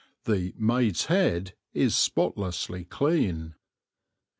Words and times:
The 0.23 0.55
"Maid's 0.57 1.05
Head" 1.05 1.53
is 1.75 1.95
spotlessly 1.95 2.85
clean. 2.85 3.53